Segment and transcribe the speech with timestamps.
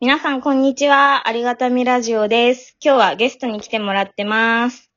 [0.00, 1.28] 皆さん、こんにちは。
[1.28, 2.76] ありがたみラジオです。
[2.84, 4.90] 今日はゲストに来てもらってます。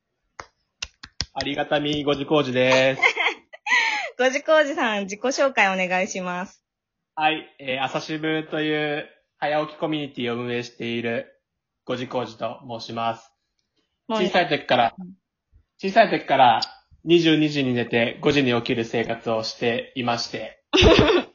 [1.31, 3.02] ありがたみごじこうじです。
[4.18, 6.66] ごじこうじさん、自己紹介お願いします。
[7.13, 9.07] はい、えー、朝渋という
[9.38, 11.39] 早起きコミュニティを運営している
[11.86, 13.32] ごじこうじと申します。
[14.09, 14.96] 小さい時から、
[15.77, 16.62] 小さい時から
[17.05, 20.64] 22時に寝て5時に起きる生活をしていまして、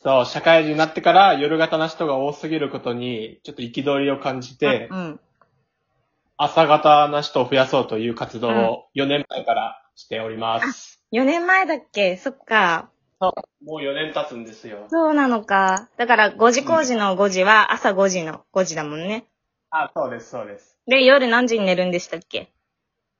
[0.00, 5.20] そう、社会人になってから夜型な人が多すぎることに、ちょっと憤りを感じて、うん。
[6.36, 11.02] 朝型な人を増やそうという活動を4年前からしております。
[11.10, 12.16] 4年前だっけ？
[12.16, 12.90] そっか。
[13.20, 14.86] そう、もう4年経つんですよ。
[14.88, 15.88] そうなのか。
[15.96, 19.24] だから、5時工事の5時は朝5時の5時だもんね。
[19.70, 20.78] あ、そうです、そうです。
[20.86, 22.52] で、夜何時に寝るんでしたっけ？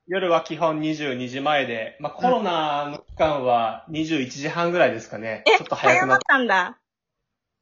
[0.08, 5.44] 夜は基本22時前で、まあ、コロナの期間は21時半ぐらいですかね。
[5.46, 6.78] ちょっと早くなっ早まったんだ。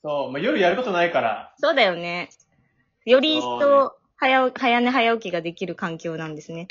[0.05, 2.31] そう、まあ、夜やることないから、そうだよね。
[3.05, 6.69] より一層、早、早寝早起きができる環境なんですね。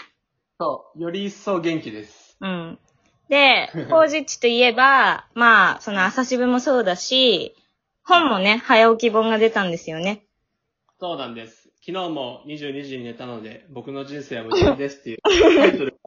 [0.58, 2.38] そう、より一層元気です。
[2.39, 2.80] うん。
[3.28, 7.53] で、工事地といえば、まあ、その朝渋もそうだし、
[8.02, 10.23] 本もね、早起き本が出たんですよね。
[11.02, 11.64] そうなんです。
[11.88, 16.00] 昨日も22時に寝たので、僕の人生は無敵ですっていうタイトル。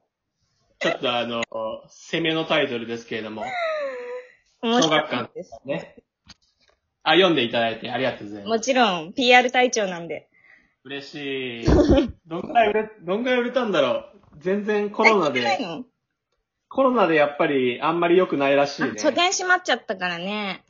[0.81, 1.43] ちょっとあの、
[1.87, 3.45] 攻めのタイトルですけれども、
[4.61, 5.57] 小学館です。
[5.65, 5.95] ね。
[7.05, 8.49] あ、読んでいただいてありがとうございます。
[8.49, 10.29] もちろん、PR 隊長なんで。
[10.83, 11.65] 嬉しい。
[12.27, 14.05] どんぐらい売れ、どんぐらい売れたんだろう。
[14.39, 15.47] 全然コロナで、
[16.69, 18.95] コロナでやっぱりあんまり良くないらしいね。
[18.97, 20.65] あ書店閉まっちゃったからね。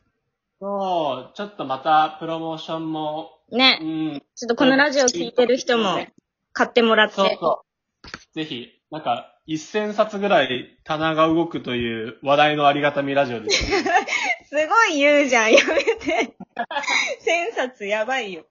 [0.60, 3.74] そう、ちょっとまたプロモーションも、うね。
[3.76, 4.22] ん。
[4.34, 6.06] ちょっとこのラジオ聞いてる人も
[6.52, 7.14] 買ってもらって。
[7.14, 8.34] そうそう。
[8.34, 13.84] ぜひ、なんか、1000冊ぐらい棚が動くという話題のありがたみラジオです、ね。
[14.48, 15.52] すごい言うじゃん。
[15.52, 16.34] やめて。
[17.20, 18.46] 千冊やばいよ。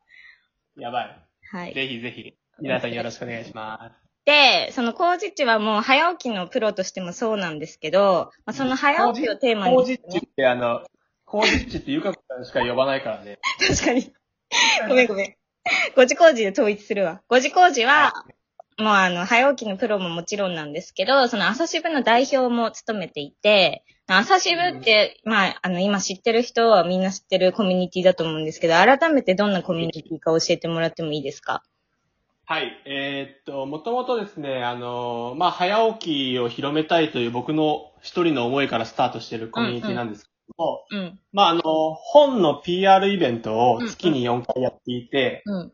[0.76, 1.28] やばい。
[1.52, 1.74] はい。
[1.74, 4.08] ぜひぜひ、皆さんよろしくお願いします。
[4.26, 10.84] で、その工事地はもう早起きのプロとしてもそうなんですけど、まあ、その早起きをテーマに、工事地ってあの、
[11.26, 13.40] 工事地ってゆかこさんしか呼ばないからね。
[13.66, 14.14] 確かに。
[14.88, 15.36] ごめんごめん。
[15.96, 17.22] ごじ工事で統一するわ。
[17.28, 18.14] ごじ工事は、
[18.78, 31.64] もうあの、早起きのプロももちろんなんですけど、その朝渋の代表も務めていて、朝渋って、まあ、あの、今知ってる人はみんな知ってるコミュニティだと思うんですけど、改めてどんなコミュニティか教えてもらってもいいですか？
[32.46, 32.72] はい。
[32.86, 41.20] えーっと、もともとですね、あの、まあ、早起きを広めたいという僕の一人の思いからスタートしているコミュニティなんですけども、うん。
[41.32, 41.62] まあ、あの、
[41.94, 45.72] 本の PR イベントを月に4回やっていて、うん。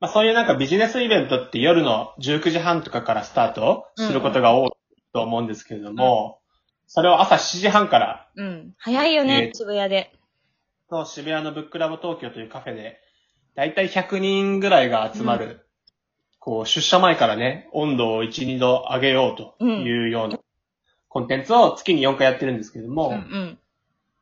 [0.00, 4.70] まあ、そういうなんかビジネスイベントって夜の19時半とかからスタートすることが多い
[5.12, 6.40] と思うんですけれども、
[6.86, 8.74] それを朝7時半から、うん。
[8.78, 10.12] 早いよね、えー渋谷で。
[10.90, 13.00] そう渋谷のブックラブ東京というカフェで、
[13.54, 15.66] だいたい100人ぐらいが集まる、
[16.38, 20.38] こう、出社前からね、温度を1、2度上げようというような
[21.08, 23.58] コンテンツを月に4回やってるんですけども、うんうん。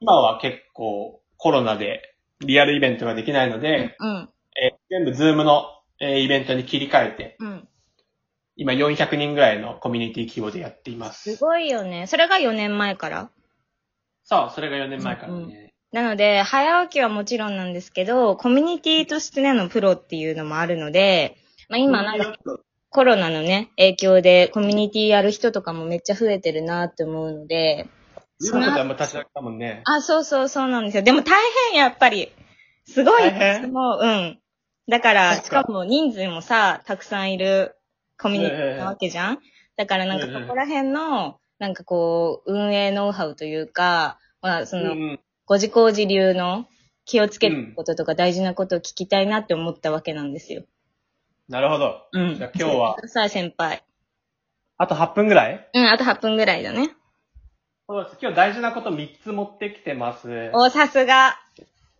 [0.00, 2.02] 今は結構コロナで
[2.40, 4.28] リアルイベントができないので、うん。
[4.60, 5.64] えー全部 Zoom の、
[6.00, 7.68] えーイベントに切り替えて、うん。
[8.56, 11.44] 今400人ぐらいのコミュニティ規模でやっていますす。
[11.44, 12.06] ごいよね。
[12.06, 13.30] それが4年前から？
[14.24, 15.72] そう、それが4年前からね。
[15.92, 21.36] なので、早起きはもちろんなんですけど、コミュニティとしてのプロっていうのもあるので、
[21.68, 22.36] まあ今なんか
[22.90, 27.88] コロナのね、影響でコミュニティやる人とかもめっちゃ増えてるなって思うので、
[28.40, 29.82] ゆうかこちゃんも立ち上げたもんね。
[29.84, 31.02] あ、そうそうそうなんですよ。
[31.02, 31.38] でも大
[31.72, 32.32] 変やっぱり。
[32.86, 33.30] すごい。
[33.68, 34.38] もう、うん。
[34.88, 37.76] だから、しかも人数もさ、たくさんいる
[38.18, 39.38] コミュニティなわけじゃん、
[39.76, 46.66] だからなんかうんうんそこら辺の、なんかこう、運営ノウハウというか、まあその、うんご自工事流の
[47.04, 50.64] 気をつけることとか大事なことを聞きたいなって思ったわけなんですよ。
[51.48, 52.08] なるほど。
[52.12, 52.34] うん。
[52.34, 53.84] じゃあ今日はさあ先輩。
[54.76, 55.70] あと8分ぐらい？
[55.72, 56.95] うん、あと8分ぐらいだね。
[57.88, 58.16] そうです。
[58.20, 60.50] 今日大事なこと3つ持ってきてます。
[60.54, 61.36] お、さすが。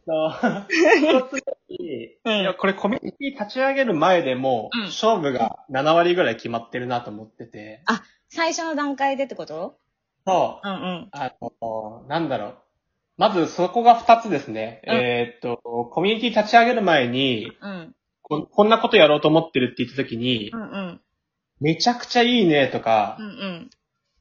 [0.04, 0.66] そう
[0.98, 7.82] 一つに、 うんいや、これコミュニティ立ち上げる前でも、うん勝負が7割ぐらい決まってるなと思ってて。
[8.28, 9.78] 最初の段階でってこと？
[10.26, 10.70] そうう。
[10.70, 11.08] んうん。
[11.12, 12.54] あの、なんだろう。
[13.16, 14.82] まずそこが2つですね。
[14.88, 15.58] うんえーっと、
[15.92, 17.94] コミュニティ立ち上げる前にうん。
[18.22, 21.00] こ、こんなことやろうと思ってるって言った時に、うんうん。
[21.60, 23.70] めちゃくちゃいいねとかう、んうん。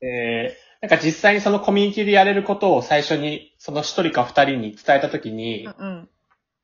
[0.07, 6.09] えーなんか実際にそのコミュニティでやれることを最初にその1人か2人に伝えた時に、うん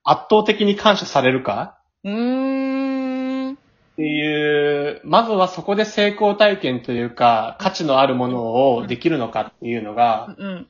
[0.03, 1.77] 圧倒的に感謝されるか？
[2.03, 3.51] うん。
[3.51, 3.55] っ
[3.97, 10.67] ていう、まずはそこで成功体験というか、価値のあるものをできるのかっていうのが、うん。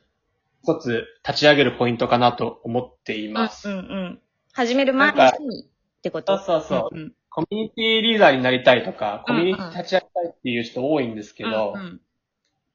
[0.63, 3.69] 一つ立ち上げるポイントかなと思っています。
[3.69, 4.19] うんうん。
[4.51, 5.65] 始める前にっ
[6.03, 6.37] てこと？
[6.37, 6.97] そうそうそう。
[6.97, 12.01] うんコミュニティリーダーになりたいとか、コミュニティ立ち上げたいっていう人多いんですけど、うんうん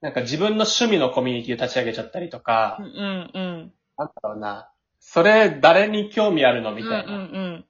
[0.00, 3.72] なんか自分の趣味のコミュニティを立ち上げちゃったりとか、うんうんうん。
[3.96, 4.70] なんだろうな、
[5.00, 7.12] それ誰に興味あるのみたいな。
[7.12, 7.22] うんう
[7.58, 7.64] ん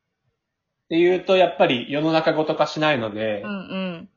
[0.87, 3.51] っていうと、やっぱり世の中ごと化しないので、うん。
[3.51, 4.09] うん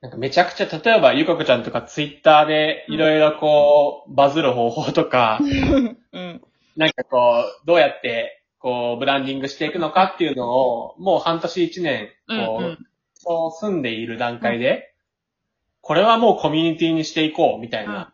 [0.00, 5.98] なんかめちゃくちゃ、例えばゆかこちゃんとかツイッターでいろいろこう、バズる方法とか、うん。
[6.12, 6.40] うん。
[6.76, 12.78] なんかこう、どうやって、こう、ブランディングしていくのかっていうのを、もう半年一年、こう、うんうん
[13.20, 14.94] そう住んでいる段階で、
[15.88, 18.12] これはもうコミュニティにしていこう、みたいな、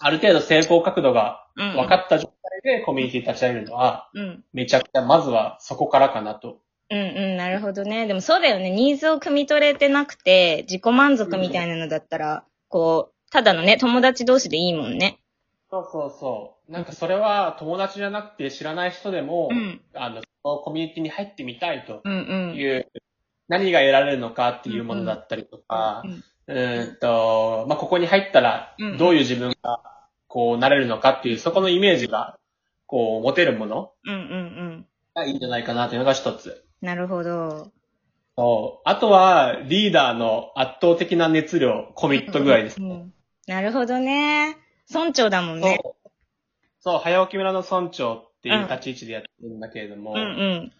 [0.00, 1.76] ある程度成功角度がうん。
[1.76, 2.32] 分かった状
[2.64, 4.44] 態でコミュニティ立ち上げるのは、うん。
[4.52, 6.58] めちゃくちゃ、まずはそこからかなと。
[6.90, 7.02] うんう
[7.34, 8.08] ん、なるほどね。
[8.08, 8.70] でもそうだよね。
[8.70, 15.20] ニーズを汲み取れてなくて、自己満足みたいなのだったら、こう、ただのね、友達同士でいいもんね。
[15.70, 16.72] そうそうそう。
[16.72, 19.80] なんかそれは友達じゃなくて知らない人でも、うん。
[19.94, 22.16] あの、コミュニティに入ってみたいとうんう
[22.54, 22.56] ん。
[22.56, 22.90] いう、
[23.46, 26.24] 何が得られるのかっていうものだったりとか、うーん
[27.00, 29.80] と、まあ、ここに入ったらうん、どういう自分が、
[30.28, 32.38] こう、なれるのかっていう、そこのイメージが、
[32.86, 34.86] こう、持てるものうんうんうん。
[35.14, 36.64] がいいんじゃないかなというのが一つ。
[36.80, 37.70] なるほど。
[38.36, 42.80] そうあとは、リーダーの圧倒的な熱量、コミット具合です。
[42.80, 43.12] うん
[43.46, 44.56] なるほどね。
[44.88, 45.80] 村長だもんね。
[45.82, 46.10] そう。
[46.78, 50.72] そう、早起き村の村長っていう立ち位置でやってるんだけれども、うんうん。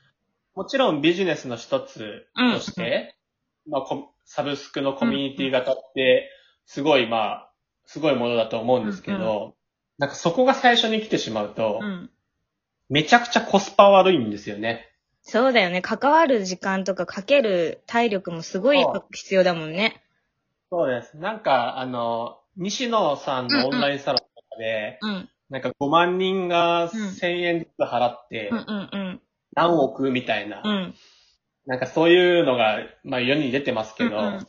[0.54, 3.16] もちろんビジネスの一つとして、
[3.68, 6.30] まあコ、サブスクのコミュニティ型って、
[6.66, 7.52] すごい、まあ、
[7.86, 9.54] すごいものだと思うんですけど、
[9.98, 12.10] なんかそこが最初に来てしまうと、うん。
[12.88, 14.88] めちゃくちゃコスパ悪いんですよね。
[15.22, 15.82] そうだよね。
[15.82, 20.02] 関わる時間とかかける体力もすごい必要だもんね。
[20.70, 21.16] そうです。
[21.16, 25.28] なんか、あの、西野さんのオンラインサロンとかで、うん。
[25.48, 29.20] なんか5万人が1000円ずつ払ってうん、うんうん。
[29.54, 30.94] 何億みたいな、うん。
[31.66, 34.46] なんかそういうのが、まあ世に出てますけど、うんうん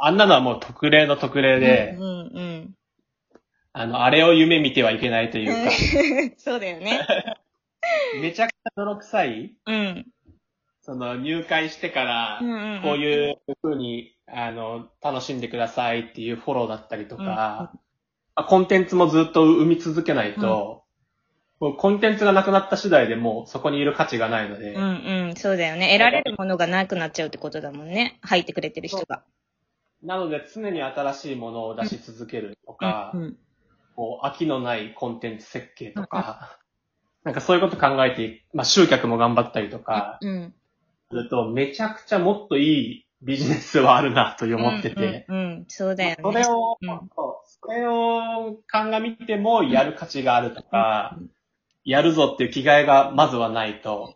[0.00, 2.08] あんなのはもう特例の特例で、うんう
[2.40, 2.74] ん
[3.72, 6.34] あの、あれを夢見てはいけないというか、うん。
[6.38, 7.06] そうだよね。
[8.20, 10.06] めちゃくちゃ泥臭い、うん。
[10.80, 12.82] その入会してからう、んうん。
[12.82, 17.72] こういう風に、あの、楽しんでくださいっていうフォローだったりとか、ま
[18.36, 20.84] あコンテンツもずっと生み続けないと、
[21.60, 25.34] もうコンテンツがなくなった次第でもうそこにいる価値がないので、うんうん。
[25.36, 25.88] そうだよね。
[25.88, 28.18] 得られるものがなくなっちゃうってことだもんね。
[28.22, 29.24] 入ってくれてる人が。
[30.04, 33.36] なので常に新しいものを出し続けるとか、うんうん。
[33.96, 36.60] こう飽きのないコンテンツ設計とか、
[37.24, 40.54] なんかそういうこと考えてい、まあ集客も頑張ったりとか、うん。
[41.10, 45.64] するとめちゃくちゃもっといいビジネスはあるなと思ってて、うん。
[45.66, 46.16] そうだよね。
[46.22, 46.78] それを、
[47.44, 51.30] それを鑑みてもやる価値があるとか、うん
[51.88, 54.14] やるぞっていう気概がまずはないと、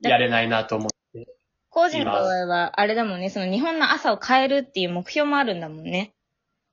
[0.00, 1.26] やれないなと思って。
[1.68, 6.14] 個人の場合は、あれだもんね、その日本の朝を変えるっていう目標もあるんだもんね。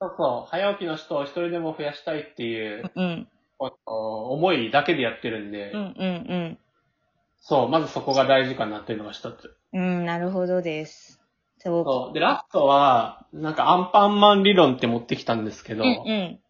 [0.00, 3.28] そうそう、早起きの人を一人でも増やしたいっていう、うん。
[3.84, 6.58] 思いだけでやってるんで、うんうん
[7.40, 9.54] そう、まずそこが大事かなっていうのが一つ。
[9.74, 9.80] うん。
[9.80, 11.20] うん、なるほどです。
[11.58, 11.84] そう。
[11.84, 12.14] そう。
[12.14, 16.40] で、ラストは、なんかアンパンマン理論って持ってきたんですけど、うんうん。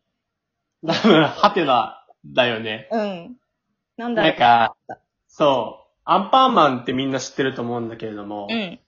[0.86, 2.88] 多分、ハテナだよね。
[2.92, 3.36] うん。
[3.98, 4.30] なんだろう。
[4.30, 4.76] なんか、
[5.26, 8.80] そう、アンパンマンってみんな知ってると思うんだけれども、うん。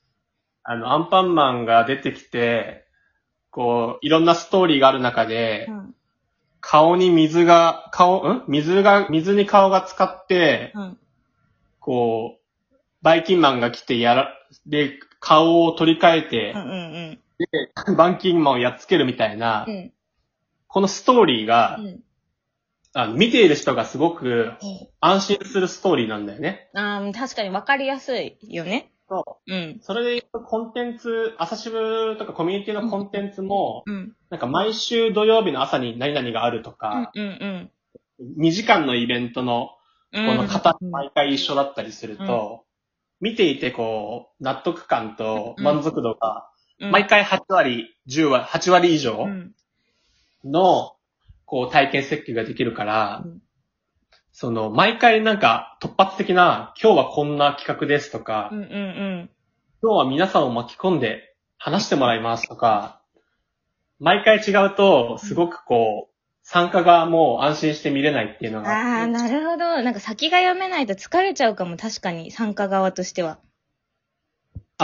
[0.62, 2.86] あの、アンパンマンが出てきて、
[3.50, 5.94] こう、いろんなストーリーがある中で、うん。
[6.60, 8.44] 顔に水が、顔、ん？
[8.46, 10.98] 水が、水に顔が使って、うん。
[11.80, 14.34] こう、バイキンマンが来てやら、
[14.66, 19.74] で、顔を取り替えてうんう、んで、バンキンマンをやっつけるみたいな、うん。
[19.74, 19.92] うん。
[20.68, 22.00] このストーリーが、うん。
[22.92, 26.70] あの見ている人がすごくうん安心するストーリーなんだよね。
[26.74, 28.92] ああ、確かに分かりやすいよね。
[29.08, 29.52] そう。
[29.52, 29.78] うん。
[29.82, 34.16] それで言うとコンテンツ、朝渋とかコミュニティのコンテンツも、うん。
[34.30, 37.70] なんか毎週土曜日の朝に何々があるとうんか、うん
[38.38, 39.70] 2時間のイベントの
[40.12, 40.26] うん。
[40.26, 42.64] この型毎回一緒だったりすると、
[43.20, 46.48] 見ていてこう、納得感と満足度が、
[46.80, 49.52] うん、毎回8割、10割、8割以上うん。
[50.44, 50.96] の、
[51.50, 53.42] こう体験設計ができるからうん、
[54.30, 59.30] その、毎回なんか突発的な、今日はこんな企画ですとかうん、うんうん。
[59.82, 63.00] 今日は皆さんを巻き込んで話してもらいますとか、
[63.98, 66.14] 毎回違うと、すごくこう、
[66.44, 69.82] 参加がもう安心して見れないっていうのがああ、なるほど。
[69.82, 73.40] なんか先が読めないと疲れちゃうかも、確かに、参加側としては。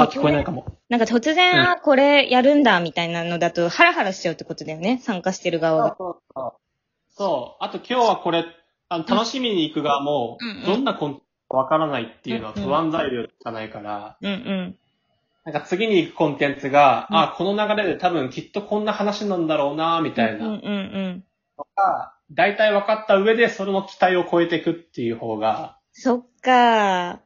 [0.02, 0.66] あ、聞こえないかも。
[0.88, 5.88] なんか突然、うんあ、これやるんだ、みたいなのだと、ハラハラしちゃうってことだよね、参加してる側が。
[5.88, 6.52] そうそうそう。
[7.10, 7.64] そう。
[7.64, 8.44] あと今日はこれ、
[8.88, 14.76] あの楽しみに行く側もうんうん、どんなコンテンツかわからないっていうのは不安材料しかないから、うんうん。
[15.44, 21.24] なんか次に行くコンテンツが、うんあ、この流れで多分きっとこんな話なんだろうな、みたいなうんうんうん。
[21.58, 27.20] のが、大体分かった上で、それの期待を超えていくっていう方が、そっか。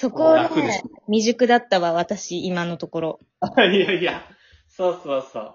[0.00, 3.20] そこ楽ですね、未熟だったわ、私、今のところ。
[3.58, 4.22] いやいや、
[4.68, 5.54] そうそうそう。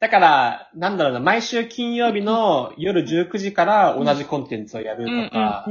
[0.00, 5.64] だから、なんだろうな、毎週金曜日の夜19時から同じコンテンツをやるうんとか。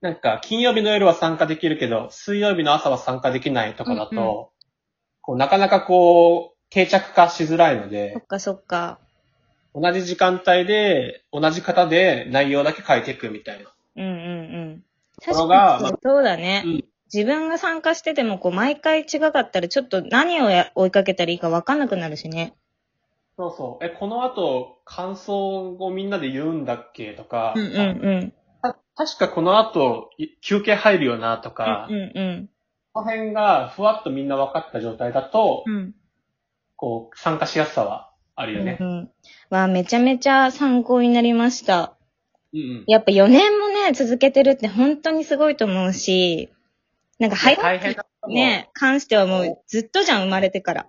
[0.00, 4.46] なんか、金曜日の夜は参加できるけど、水曜日の朝は参加できないとかだと、うんうん
[5.20, 8.98] こうなかなかこう、定着化しづらいのそでっ、かそっか。
[9.74, 13.70] 同じ時間帯で、同じ方で内容だけ変えていくみたいな。
[13.96, 14.14] うんうんう
[14.70, 14.84] ん。
[15.26, 16.62] こ確かにそうだね。
[16.64, 22.54] うん自分が参加してても、こう、毎回違かったら、ちょっと何をや追いかけたらいいか分かんなくなるしね。
[23.38, 23.84] そうそう。
[23.84, 28.32] え、この後、感想をみんなで言うんだっけとか、うんうんうん。
[28.60, 32.50] た確かこの後、い休憩入るよなとか、うんうん
[32.92, 35.76] この辺がふわっとみんな分かった状態だと、うん。
[35.76, 35.94] うん。
[36.74, 38.84] こう、参加しやすさはあるよねう。
[38.84, 39.10] ん。
[39.50, 41.97] わあ、めちゃめちゃ参考になりました。
[42.86, 46.50] やっぱ4年もね、続けてるって本当にすごいと思うし、
[47.18, 50.86] なんか早大変だったもんね、関してはもうずっとじゃん、生まれてから。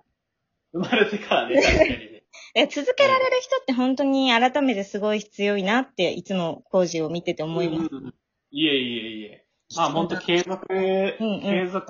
[0.72, 2.22] 生まれてからね、 確かにね。
[2.54, 7.88] え続けられる人って本当に改めてすごい必要いなって、いつも工事を見てて思います。
[7.90, 8.14] うんうん
[8.52, 9.46] いえいえいえ。
[9.76, 11.86] まあ本当継続、んうん継続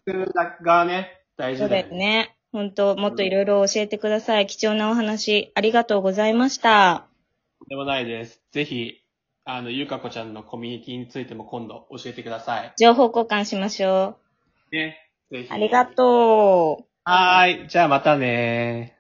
[0.63, 1.93] がね、大そうだ事だよね。
[1.93, 2.37] よね。
[2.53, 4.47] 本当もっといろいろ教えてください。
[4.47, 7.07] 貴重なお話、ありがとうございました。
[7.69, 8.43] でもないです。
[8.53, 9.03] ぜひ、
[9.45, 12.73] あの、ゆかこちゃんのコミュニティについても今度教えてください。
[12.79, 14.19] 情報交換しましょ
[14.71, 15.11] ね。
[15.31, 15.49] ぜひ。
[15.49, 15.53] う。
[15.53, 16.85] ありがとう。
[17.05, 17.69] はーい。
[17.69, 19.00] じゃあまたね